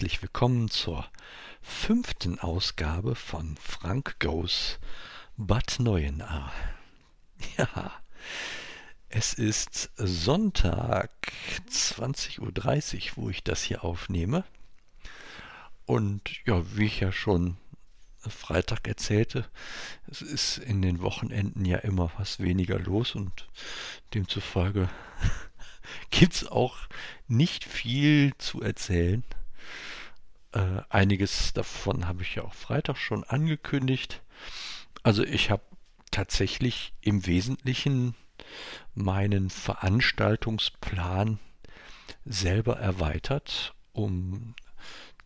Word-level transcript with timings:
Herzlich 0.00 0.22
willkommen 0.22 0.70
zur 0.70 1.06
fünften 1.60 2.38
Ausgabe 2.38 3.14
von 3.14 3.58
Frank 3.58 4.18
Goes 4.18 4.78
Bad 5.36 5.76
Neuenahr. 5.78 6.54
Ja, 7.58 7.92
es 9.10 9.34
ist 9.34 9.90
Sonntag 9.96 11.10
20.30 11.70 13.10
Uhr, 13.10 13.16
wo 13.16 13.28
ich 13.28 13.44
das 13.44 13.62
hier 13.62 13.84
aufnehme. 13.84 14.44
Und 15.84 16.30
ja, 16.46 16.62
wie 16.78 16.86
ich 16.86 17.00
ja 17.00 17.12
schon 17.12 17.58
Freitag 18.26 18.88
erzählte, 18.88 19.50
es 20.10 20.22
ist 20.22 20.56
in 20.56 20.80
den 20.80 21.02
Wochenenden 21.02 21.66
ja 21.66 21.76
immer 21.76 22.10
was 22.16 22.38
weniger 22.38 22.78
los 22.78 23.14
und 23.14 23.50
demzufolge 24.14 24.88
gibt 26.10 26.36
es 26.36 26.46
auch 26.46 26.78
nicht 27.28 27.64
viel 27.64 28.32
zu 28.38 28.62
erzählen. 28.62 29.24
Äh, 30.52 30.82
einiges 30.88 31.52
davon 31.52 32.08
habe 32.08 32.22
ich 32.22 32.34
ja 32.34 32.42
auch 32.44 32.54
Freitag 32.54 32.96
schon 32.96 33.24
angekündigt. 33.24 34.22
Also 35.02 35.22
ich 35.22 35.50
habe 35.50 35.62
tatsächlich 36.10 36.92
im 37.00 37.26
Wesentlichen 37.26 38.16
meinen 38.94 39.50
Veranstaltungsplan 39.50 41.38
selber 42.24 42.78
erweitert 42.78 43.74
um 43.92 44.54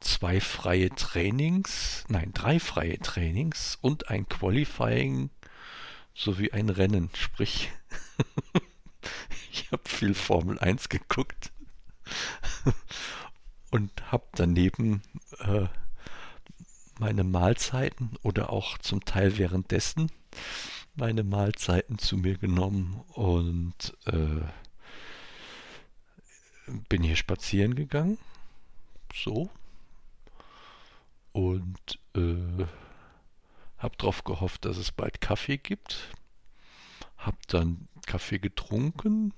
zwei 0.00 0.40
freie 0.40 0.90
Trainings, 0.90 2.04
nein, 2.08 2.32
drei 2.34 2.60
freie 2.60 2.98
Trainings 2.98 3.78
und 3.80 4.10
ein 4.10 4.28
Qualifying 4.28 5.30
sowie 6.14 6.52
ein 6.52 6.68
Rennen. 6.68 7.08
Sprich, 7.14 7.70
ich 9.52 9.72
habe 9.72 9.88
viel 9.88 10.14
Formel 10.14 10.58
1 10.58 10.90
geguckt 10.90 11.50
und 13.74 14.12
habe 14.12 14.24
daneben 14.36 15.02
äh, 15.40 15.66
meine 17.00 17.24
Mahlzeiten 17.24 18.16
oder 18.22 18.50
auch 18.50 18.78
zum 18.78 19.04
Teil 19.04 19.36
währenddessen 19.36 20.12
meine 20.94 21.24
Mahlzeiten 21.24 21.98
zu 21.98 22.16
mir 22.16 22.38
genommen 22.38 23.02
und 23.14 23.96
äh, 24.06 24.42
bin 26.88 27.02
hier 27.02 27.16
spazieren 27.16 27.74
gegangen. 27.74 28.16
So. 29.12 29.50
Und 31.32 31.98
äh, 32.14 32.66
habe 33.78 33.96
darauf 33.98 34.22
gehofft, 34.22 34.66
dass 34.66 34.76
es 34.76 34.92
bald 34.92 35.20
Kaffee 35.20 35.58
gibt. 35.58 36.10
Hab 37.18 37.44
dann 37.48 37.88
Kaffee 38.06 38.38
getrunken. 38.38 39.34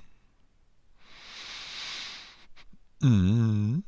Mhm. 3.00 3.82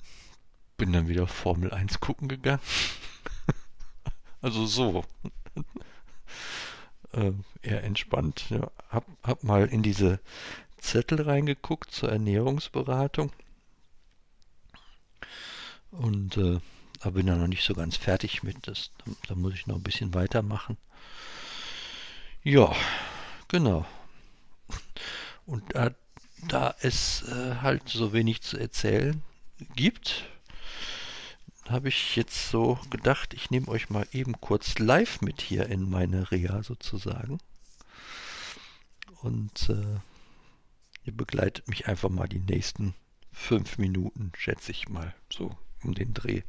Bin 0.78 0.92
dann 0.92 1.08
wieder 1.08 1.26
Formel 1.26 1.72
1 1.72 2.00
gucken 2.00 2.28
gegangen. 2.28 2.60
also 4.40 4.64
so. 4.64 5.04
äh, 7.12 7.32
eher 7.60 7.84
entspannt. 7.84 8.46
Ja, 8.48 8.70
hab, 8.88 9.04
hab 9.22 9.44
mal 9.44 9.66
in 9.66 9.82
diese 9.82 10.20
Zettel 10.78 11.20
reingeguckt 11.20 11.90
zur 11.90 12.10
Ernährungsberatung. 12.10 13.32
Und 15.90 16.36
äh, 16.36 16.60
aber 17.00 17.12
bin 17.12 17.26
da 17.26 17.36
noch 17.36 17.46
nicht 17.46 17.64
so 17.64 17.74
ganz 17.74 17.96
fertig 17.96 18.42
mit. 18.42 18.66
Das, 18.66 18.90
da, 19.04 19.12
da 19.28 19.34
muss 19.34 19.54
ich 19.54 19.66
noch 19.66 19.76
ein 19.76 19.82
bisschen 19.82 20.14
weitermachen. 20.14 20.76
Ja, 22.42 22.74
genau. 23.48 23.86
Und 25.46 25.64
da, 25.74 25.90
da 26.48 26.74
es 26.80 27.22
äh, 27.22 27.56
halt 27.56 27.88
so 27.88 28.12
wenig 28.12 28.42
zu 28.42 28.58
erzählen 28.58 29.22
gibt, 29.74 30.24
habe 31.70 31.88
ich 31.88 32.16
jetzt 32.16 32.50
so 32.50 32.78
gedacht, 32.90 33.34
ich 33.34 33.50
nehme 33.50 33.68
euch 33.68 33.90
mal 33.90 34.06
eben 34.12 34.40
kurz 34.40 34.78
live 34.78 35.20
mit 35.20 35.40
hier 35.40 35.66
in 35.66 35.88
meine 35.88 36.30
Reha 36.30 36.62
sozusagen. 36.62 37.38
Und 39.22 39.68
äh, 39.68 39.98
ihr 41.04 41.12
begleitet 41.12 41.68
mich 41.68 41.88
einfach 41.88 42.08
mal 42.08 42.28
die 42.28 42.38
nächsten 42.38 42.94
fünf 43.32 43.78
Minuten, 43.78 44.32
schätze 44.36 44.72
ich 44.72 44.88
mal, 44.88 45.14
so 45.32 45.56
um 45.82 45.94
den 45.94 46.14
Dreh. 46.14 46.42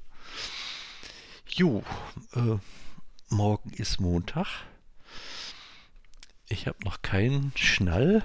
Jo, 1.48 1.84
äh, 2.34 2.58
morgen 3.30 3.72
ist 3.72 4.00
Montag. 4.00 4.48
Ich 6.48 6.68
habe 6.68 6.78
noch 6.84 7.02
keinen 7.02 7.52
Schnall, 7.56 8.24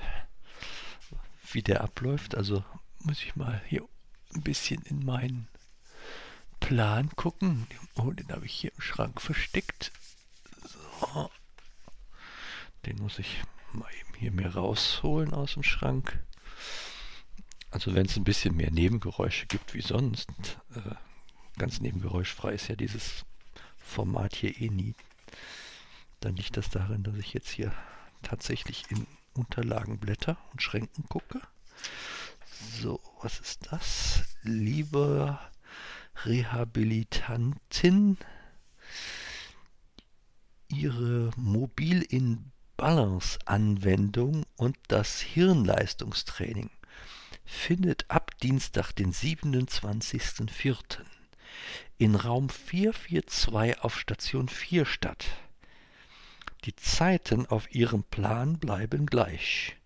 wie 1.52 1.62
der 1.62 1.82
abläuft. 1.82 2.34
Also 2.34 2.64
muss 3.00 3.22
ich 3.22 3.36
mal 3.36 3.62
hier 3.66 3.86
ein 4.34 4.42
bisschen 4.42 4.82
in 4.82 5.04
meinen 5.04 5.48
Plan 6.64 7.10
gucken. 7.14 7.66
Oh, 7.94 8.10
den 8.10 8.30
habe 8.30 8.46
ich 8.46 8.54
hier 8.54 8.72
im 8.74 8.80
Schrank 8.80 9.20
versteckt. 9.20 9.92
So. 10.98 11.30
Den 12.86 12.96
muss 13.02 13.18
ich 13.18 13.42
mal 13.74 13.90
eben 14.00 14.14
hier 14.14 14.32
mir 14.32 14.54
rausholen 14.54 15.34
aus 15.34 15.52
dem 15.54 15.62
Schrank. 15.62 16.24
Also 17.70 17.94
wenn 17.94 18.06
es 18.06 18.16
ein 18.16 18.24
bisschen 18.24 18.56
mehr 18.56 18.70
Nebengeräusche 18.70 19.44
gibt 19.46 19.74
wie 19.74 19.82
sonst, 19.82 20.30
äh, 20.74 20.94
ganz 21.58 21.80
nebengeräuschfrei 21.80 22.54
ist 22.54 22.68
ja 22.68 22.76
dieses 22.76 23.26
Format 23.76 24.34
hier 24.34 24.58
eh 24.58 24.70
nie. 24.70 24.94
Dann 26.20 26.34
liegt 26.34 26.56
das 26.56 26.70
darin, 26.70 27.02
dass 27.02 27.16
ich 27.16 27.34
jetzt 27.34 27.50
hier 27.50 27.74
tatsächlich 28.22 28.84
in 28.90 29.06
Unterlagen 29.34 29.98
blätter 29.98 30.38
und 30.52 30.62
Schränken 30.62 31.04
gucke. 31.10 31.42
So, 32.80 33.00
was 33.20 33.38
ist 33.40 33.68
das? 33.70 34.22
Liebe 34.42 35.38
Rehabilitantin, 36.24 38.18
Ihre 40.68 41.30
Mobil 41.36 42.02
in 42.02 42.50
Balance 42.76 43.38
Anwendung 43.44 44.44
und 44.56 44.76
das 44.88 45.20
Hirnleistungstraining 45.20 46.70
findet 47.44 48.10
ab 48.10 48.38
Dienstag, 48.40 48.92
den 48.92 49.12
27.04. 49.12 51.00
in 51.98 52.14
Raum 52.14 52.48
442 52.48 53.82
auf 53.82 53.98
Station 53.98 54.48
4 54.48 54.86
statt. 54.86 55.26
Die 56.64 56.74
Zeiten 56.74 57.46
auf 57.46 57.70
Ihrem 57.74 58.02
Plan 58.04 58.58
bleiben 58.58 59.06
gleich. 59.06 59.76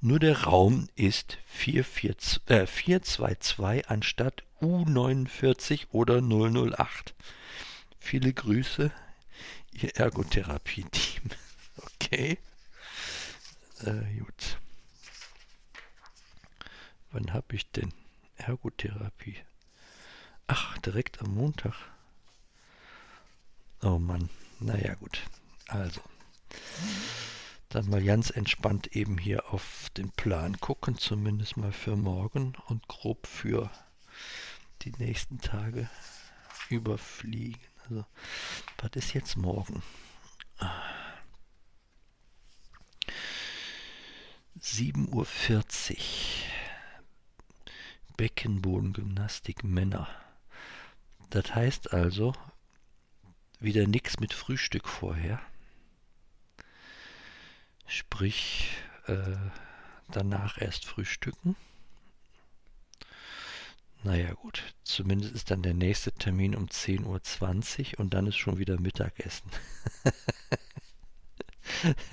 Nur 0.00 0.18
der 0.18 0.42
Raum 0.42 0.88
ist 0.94 1.38
442, 1.46 2.50
äh, 2.50 2.66
422 2.66 3.88
anstatt 3.90 4.42
U49 4.60 5.86
oder 5.90 6.20
008. 6.20 7.14
Viele 7.98 8.32
Grüße, 8.32 8.92
Ihr 9.72 9.96
Ergotherapie-Team. 9.96 11.30
Okay. 11.98 12.38
Äh, 13.84 14.18
gut. 14.18 14.58
Wann 17.10 17.32
habe 17.32 17.54
ich 17.56 17.70
denn 17.72 17.92
Ergotherapie? 18.36 19.36
Ach, 20.46 20.78
direkt 20.78 21.20
am 21.20 21.34
Montag. 21.34 21.74
Oh 23.82 23.98
Mann. 23.98 24.30
Naja, 24.60 24.94
gut. 24.94 25.20
Also. 25.68 26.00
Dann 27.76 27.90
mal 27.90 28.02
ganz 28.02 28.30
entspannt 28.30 28.96
eben 28.96 29.18
hier 29.18 29.52
auf 29.52 29.90
den 29.98 30.10
Plan 30.10 30.58
gucken, 30.60 30.96
zumindest 30.96 31.58
mal 31.58 31.72
für 31.72 31.94
morgen 31.94 32.54
und 32.68 32.88
grob 32.88 33.26
für 33.26 33.70
die 34.80 34.92
nächsten 34.92 35.42
Tage 35.42 35.86
überfliegen. 36.70 37.60
Also, 37.82 38.06
was 38.78 38.92
ist 38.94 39.12
jetzt 39.12 39.36
morgen? 39.36 39.82
7.40 44.58 45.12
Uhr. 45.12 45.26
Beckenbodengymnastik 48.16 49.64
Männer. 49.64 50.08
Das 51.28 51.54
heißt 51.54 51.92
also, 51.92 52.32
wieder 53.60 53.86
nichts 53.86 54.18
mit 54.18 54.32
Frühstück 54.32 54.88
vorher. 54.88 55.42
Sprich, 57.86 58.70
äh, 59.06 59.36
danach 60.08 60.60
erst 60.60 60.86
frühstücken. 60.86 61.56
Naja 64.02 64.34
gut, 64.34 64.62
zumindest 64.84 65.34
ist 65.34 65.50
dann 65.50 65.62
der 65.62 65.74
nächste 65.74 66.12
Termin 66.12 66.54
um 66.54 66.66
10.20 66.66 67.94
Uhr 67.94 68.00
und 68.00 68.14
dann 68.14 68.26
ist 68.26 68.36
schon 68.36 68.58
wieder 68.58 68.80
Mittagessen. 68.80 69.50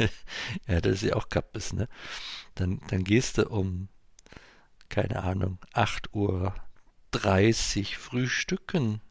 ja, 0.68 0.82
das 0.82 0.94
ist 0.94 1.04
ja 1.04 1.16
auch 1.16 1.30
Kappes, 1.30 1.74
ne? 1.74 1.88
Dann, 2.56 2.82
dann 2.88 3.04
gehst 3.04 3.38
du 3.38 3.48
um, 3.48 3.90
keine 4.90 5.22
Ahnung, 5.22 5.60
8.30 5.74 6.14
Uhr 6.14 6.56
frühstücken. 8.00 9.02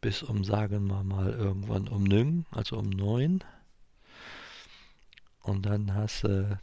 Bis 0.00 0.22
um, 0.22 0.44
sagen 0.44 0.86
wir 0.88 1.02
mal, 1.02 1.32
irgendwann 1.32 1.88
um 1.88 2.04
9, 2.04 2.44
also 2.50 2.76
um 2.76 2.90
9. 2.90 3.42
Und 5.44 5.66
dann 5.66 5.94
hast 5.94 6.24
du 6.24 6.58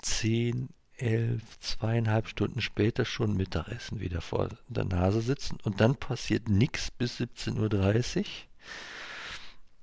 10, 0.00 0.68
elf, 0.96 1.60
zweieinhalb 1.60 2.28
Stunden 2.28 2.60
später 2.60 3.04
schon 3.04 3.36
Mittagessen 3.36 4.00
wieder 4.00 4.20
vor 4.20 4.48
der 4.68 4.84
Nase 4.84 5.20
sitzen 5.20 5.58
und 5.62 5.80
dann 5.80 5.94
passiert 5.94 6.48
nichts 6.48 6.90
bis 6.90 7.20
17.30 7.20 8.18
Uhr. 8.18 8.24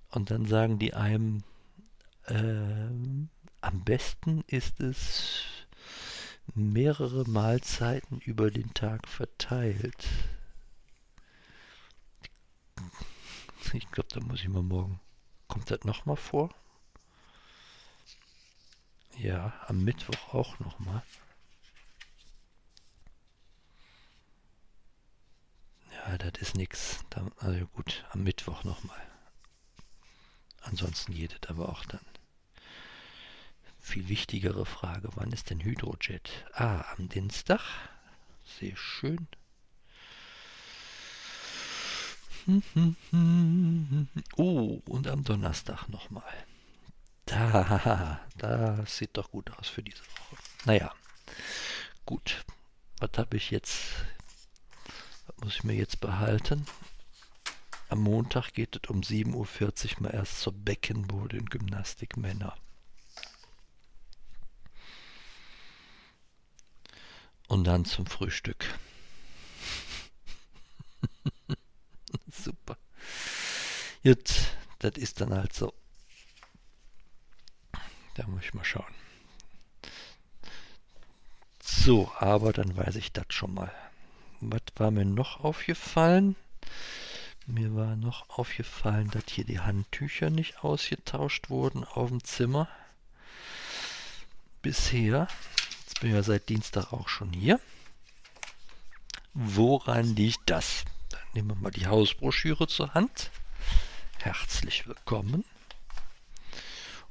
Und 0.10 0.30
dann 0.30 0.46
sagen 0.46 0.78
die 0.78 0.94
einem, 0.94 1.44
äh, 2.26 2.90
am 3.62 3.84
besten 3.86 4.44
ist 4.48 4.82
es 4.82 5.44
mehrere 6.54 7.24
Mahlzeiten 7.30 8.20
über 8.20 8.52
den 8.52 8.74
Tag 8.74 9.08
verteilt. 9.08 10.06
Ich 13.72 13.90
glaube, 13.92 14.10
da 14.12 14.20
muss 14.20 14.42
ich 14.42 14.50
mal 14.50 14.62
morgen. 14.62 15.00
Kommt 15.48 15.72
das 15.72 15.86
nochmal 15.86 16.18
vor? 16.18 16.50
Ja, 19.24 19.54
am 19.68 19.86
Mittwoch 19.86 20.34
auch 20.34 20.60
nochmal. 20.60 21.02
Ja, 25.94 26.18
das 26.18 26.42
ist 26.42 26.58
nix. 26.58 27.00
Also 27.38 27.66
gut, 27.68 28.04
am 28.12 28.24
Mittwoch 28.24 28.66
nochmal. 28.66 29.02
Ansonsten 30.64 31.14
es 31.42 31.50
aber 31.50 31.70
auch 31.70 31.86
dann. 31.86 32.06
Viel 33.80 34.10
wichtigere 34.10 34.66
Frage, 34.66 35.08
wann 35.16 35.32
ist 35.32 35.52
denn 35.52 35.64
Hydrojet? 35.64 36.46
Ah, 36.52 36.84
am 36.98 37.08
Dienstag. 37.08 37.62
Sehr 38.60 38.76
schön. 38.76 39.26
Oh, 44.36 44.82
und 44.86 45.08
am 45.08 45.24
Donnerstag 45.24 45.88
nochmal. 45.88 46.46
Da, 47.26 48.20
das 48.38 48.98
sieht 48.98 49.18
doch 49.18 49.32
gut 49.32 49.52
aus 49.58 49.68
für 49.70 49.84
diese 49.84 50.02
Woche. 50.04 50.38
Naja, 50.66 50.94
gut. 52.06 52.44
Was 53.00 53.12
habe 53.18 53.38
ich 53.38 53.52
jetzt? 53.52 53.94
Was 55.28 55.38
muss 55.44 55.56
ich 55.56 55.64
mir 55.64 55.76
jetzt 55.76 56.00
behalten? 56.00 56.66
Am 57.90 58.00
Montag 58.00 58.54
geht 58.54 58.80
es 58.82 58.90
um 58.90 59.02
7.40 59.02 59.98
Uhr 59.98 60.04
mal 60.04 60.14
erst 60.14 60.40
zur 60.42 60.54
Beckenbodengymnastik 60.54 62.18
Männer. 62.18 62.56
Und 67.48 67.66
dann 67.66 67.86
zum 67.86 68.08
Frühstück. 68.08 68.66
Super. 72.32 72.78
Jetzt, 74.02 74.58
das 74.80 74.94
ist 74.98 75.22
dann 75.22 75.34
halt 75.34 75.54
so. 75.54 75.74
Da 78.16 78.28
muss 78.28 78.44
ich 78.44 78.54
mal 78.54 78.64
schauen. 78.64 78.94
So, 81.62 82.12
aber 82.20 82.54
dann 82.54 82.78
weiß 82.78 82.96
ich 82.96 83.12
das 83.12 83.26
schon 83.30 83.54
mal. 83.54 83.72
Was 84.40 84.62
war 84.76 84.92
mir 84.92 85.06
noch 85.06 85.44
aufgefallen? 85.44 86.36
Mir 87.46 87.76
war 87.76 87.96
noch 87.96 88.30
aufgefallen, 88.30 89.10
dass 89.10 89.24
hier 89.30 89.44
die 89.44 89.60
Handtücher 89.60 90.30
nicht 90.30 90.64
ausgetauscht 90.64 91.50
wurden 91.50 91.84
auf 91.84 92.10
dem 92.10 92.24
Zimmer. 92.24 92.70
Bisher. 94.62 95.28
Jetzt 95.82 96.00
bin 96.00 96.12
ich 96.12 96.16
ja 96.16 96.24
seit 96.24 96.48
Dienstag 96.50 96.94
auch 96.94 97.10
schon 97.10 97.34
hier. 97.34 97.60
Woran 99.34 100.16
liegt 100.16 100.50
das? 100.50 100.86
Dann 101.10 101.22
nehmen 101.34 101.50
wir 101.50 101.56
mal 101.56 101.72
die 101.72 101.88
Hausbroschüre 101.88 102.68
zur 102.68 102.94
Hand. 102.94 103.32
Herzlich 104.20 104.88
willkommen 104.88 105.44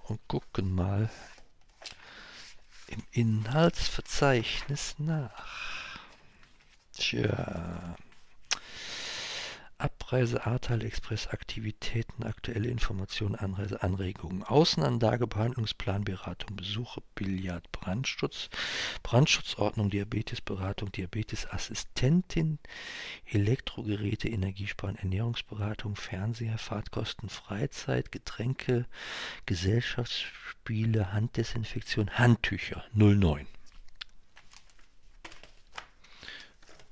und 0.04 0.20
gucken 0.28 0.74
mal 0.74 1.10
im 2.88 3.02
Inhaltsverzeichnis 3.12 4.96
nach. 4.98 5.98
Tja. 6.92 7.96
Abreise, 10.12 10.44
Ahrtal 10.44 10.84
Express, 10.84 11.28
Aktivitäten, 11.28 12.24
aktuelle 12.24 12.68
Informationen, 12.68 13.34
Anreise, 13.34 13.82
Anregungen, 13.82 14.42
Außenanlage, 14.42 15.26
Behandlungsplan, 15.26 16.04
Beratung, 16.04 16.54
Besuche, 16.54 17.00
Billard, 17.14 17.72
Brandschutz, 17.72 18.50
Brandschutzordnung, 19.02 19.88
Diabetesberatung, 19.88 20.92
Diabetesassistentin, 20.92 22.58
Elektrogeräte, 23.24 24.28
Energiesparen, 24.28 24.96
Ernährungsberatung, 24.96 25.96
Fernseher, 25.96 26.58
Fahrtkosten, 26.58 27.30
Freizeit, 27.30 28.12
Getränke, 28.12 28.84
Gesellschaftsspiele, 29.46 31.14
Handdesinfektion, 31.14 32.10
Handtücher 32.10 32.84
09. 32.92 33.46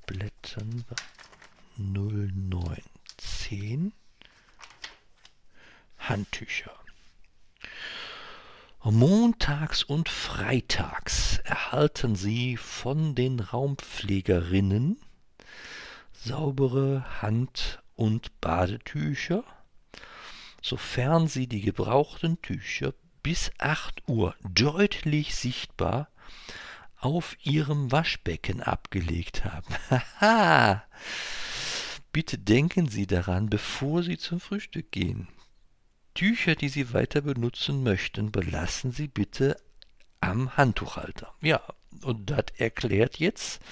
Blättern 0.07 0.87
0 1.77 2.20
10 3.51 3.93
Handtücher. 5.99 6.71
Montags 8.85 9.83
und 9.83 10.09
freitags 10.09 11.39
erhalten 11.39 12.15
Sie 12.15 12.57
von 12.57 13.17
den 13.17 13.41
Raumpflegerinnen 13.41 15.01
saubere 16.13 17.05
Hand- 17.23 17.83
und 17.97 18.41
Badetücher, 18.41 19.43
sofern 20.63 21.27
Sie 21.27 21.49
die 21.49 21.63
gebrauchten 21.63 22.41
Tücher 22.43 22.95
bis 23.25 23.51
8 23.59 24.07
Uhr 24.07 24.37
deutlich 24.49 25.35
sichtbar 25.35 26.09
auf 27.01 27.37
Ihrem 27.43 27.91
Waschbecken 27.91 28.63
abgelegt 28.63 29.45
haben. 29.45 29.75
Haha! 30.21 30.85
Bitte 32.13 32.39
denken 32.39 32.89
Sie 32.89 33.07
daran, 33.07 33.49
bevor 33.49 34.03
Sie 34.03 34.19
zum 34.19 34.41
Frühstück 34.41 34.91
gehen. 34.91 35.29
Tücher, 36.15 36.57
die 36.57 36.69
Sie 36.69 36.93
weiter 36.93 37.21
benutzen 37.21 37.85
möchten, 37.85 38.33
belassen 38.33 38.91
Sie 38.91 39.07
bitte 39.07 39.57
am 40.21 40.57
Handtuchhalter. 40.57 41.33
Ja, 41.41 41.63
und 42.03 42.31
das 42.31 42.47
erklärt 42.57 43.19
jetzt, 43.19 43.63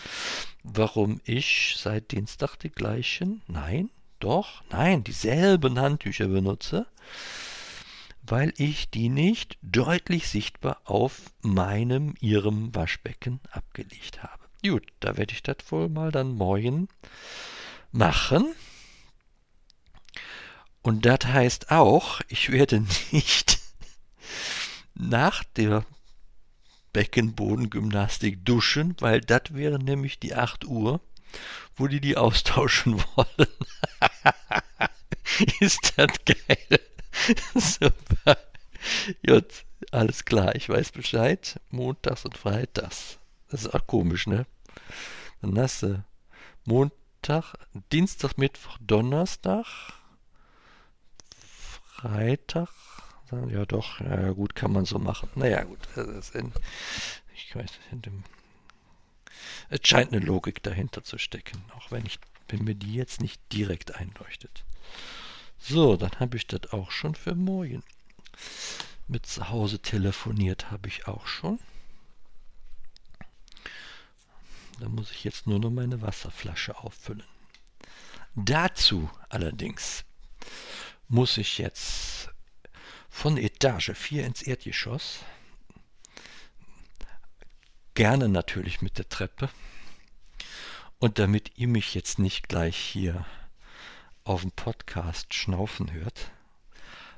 warum 0.62 1.20
ich 1.24 1.74
seit 1.78 2.12
Dienstag 2.12 2.56
die 2.56 2.70
gleichen, 2.70 3.42
nein, 3.48 3.90
doch, 4.20 4.62
nein, 4.70 5.02
dieselben 5.02 5.78
Handtücher 5.80 6.28
benutze, 6.28 6.86
weil 8.22 8.52
ich 8.56 8.88
die 8.90 9.08
nicht 9.08 9.58
deutlich 9.62 10.28
sichtbar 10.28 10.80
auf 10.84 11.32
meinem, 11.42 12.14
ihrem 12.20 12.74
Waschbecken 12.74 13.40
abgelegt 13.50 14.22
habe. 14.22 14.44
Gut, 14.64 14.86
da 15.00 15.16
werde 15.16 15.32
ich 15.34 15.42
das 15.42 15.56
wohl 15.70 15.88
mal 15.88 16.12
dann 16.12 16.34
morgen 16.34 16.88
machen. 17.92 18.54
Und 20.82 21.04
das 21.04 21.26
heißt 21.26 21.70
auch, 21.70 22.20
ich 22.28 22.50
werde 22.50 22.80
nicht 23.12 23.58
nach 24.94 25.44
der 25.44 25.84
Beckenbodengymnastik 26.92 28.44
duschen, 28.44 28.96
weil 29.00 29.20
das 29.20 29.42
wäre 29.50 29.78
nämlich 29.78 30.18
die 30.18 30.34
8 30.34 30.64
Uhr, 30.64 31.00
wo 31.76 31.86
die 31.86 32.00
die 32.00 32.16
austauschen 32.16 33.02
wollen. 33.16 33.48
Ist 35.60 35.92
das 35.96 36.08
geil? 36.24 36.80
Super. 37.54 38.38
Gut, 39.26 39.64
alles 39.90 40.24
klar, 40.24 40.54
ich 40.54 40.68
weiß 40.68 40.92
Bescheid. 40.92 41.60
Montags 41.70 42.24
und 42.24 42.36
Freitags. 42.36 43.18
Das 43.50 43.64
ist 43.64 43.74
auch 43.74 43.86
komisch, 43.86 44.26
ne? 44.26 44.46
Dann 45.40 45.58
hast 45.58 45.82
du 45.82 46.04
Montag. 46.64 46.96
Montag, 47.18 47.54
Dienstag, 47.90 48.38
Mittwoch, 48.38 48.78
Donnerstag, 48.80 49.66
Freitag. 51.40 52.68
Ja, 53.48 53.66
doch, 53.66 54.00
ja, 54.00 54.30
gut, 54.30 54.54
kann 54.54 54.72
man 54.72 54.84
so 54.84 54.98
machen. 54.98 55.28
Naja, 55.34 55.64
gut, 55.64 55.80
in, 56.34 56.52
ich 57.34 57.54
weiß 57.56 57.70
in 57.90 58.02
dem, 58.02 58.22
es 59.68 59.80
scheint 59.82 60.12
eine 60.12 60.24
Logik 60.24 60.62
dahinter 60.62 61.02
zu 61.02 61.18
stecken, 61.18 61.62
auch 61.76 61.90
wenn 61.90 62.06
ich 62.06 62.20
wenn 62.48 62.64
mir 62.64 62.74
die 62.74 62.94
jetzt 62.94 63.20
nicht 63.20 63.40
direkt 63.52 63.96
einleuchtet. 63.96 64.64
So, 65.58 65.96
dann 65.96 66.12
habe 66.20 66.36
ich 66.36 66.46
das 66.46 66.72
auch 66.72 66.92
schon 66.92 67.14
für 67.14 67.34
morgen. 67.34 67.82
Mit 69.08 69.26
zu 69.26 69.50
Hause 69.50 69.80
telefoniert 69.80 70.70
habe 70.70 70.88
ich 70.88 71.08
auch 71.08 71.26
schon. 71.26 71.58
Da 74.80 74.88
muss 74.88 75.10
ich 75.10 75.24
jetzt 75.24 75.46
nur 75.46 75.58
noch 75.58 75.70
meine 75.70 76.02
Wasserflasche 76.02 76.78
auffüllen. 76.78 77.24
Dazu 78.34 79.10
allerdings 79.28 80.04
muss 81.08 81.36
ich 81.36 81.58
jetzt 81.58 82.30
von 83.08 83.36
Etage 83.36 83.90
4 83.92 84.24
ins 84.24 84.42
Erdgeschoss. 84.42 85.24
Gerne 87.94 88.28
natürlich 88.28 88.80
mit 88.80 88.98
der 88.98 89.08
Treppe. 89.08 89.50
Und 91.00 91.18
damit 91.18 91.52
ihr 91.56 91.66
mich 91.66 91.94
jetzt 91.94 92.20
nicht 92.20 92.48
gleich 92.48 92.76
hier 92.76 93.26
auf 94.22 94.42
dem 94.42 94.52
Podcast 94.52 95.34
schnaufen 95.34 95.92
hört, 95.92 96.30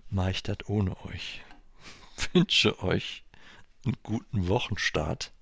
mache 0.08 0.30
ich 0.30 0.42
das 0.42 0.58
ohne 0.66 0.98
euch. 1.04 1.42
Wünsche 2.32 2.82
euch 2.82 3.24
einen 3.84 3.96
guten 4.02 4.48
Wochenstart 4.48 5.32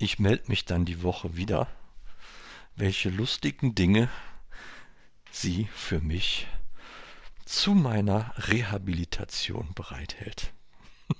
Ich 0.00 0.20
melde 0.20 0.44
mich 0.46 0.64
dann 0.64 0.84
die 0.84 1.02
Woche 1.02 1.36
wieder, 1.36 1.66
welche 2.76 3.10
lustigen 3.10 3.74
Dinge 3.74 4.08
sie 5.32 5.68
für 5.74 6.00
mich 6.00 6.46
zu 7.44 7.74
meiner 7.74 8.32
Rehabilitation 8.36 9.74
bereithält. 9.74 10.52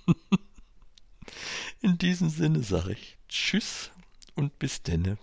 In 1.80 1.98
diesem 1.98 2.30
Sinne 2.30 2.62
sage 2.62 2.92
ich 2.92 3.18
Tschüss 3.28 3.90
und 4.36 4.56
bis 4.60 4.82
denne. 4.82 5.18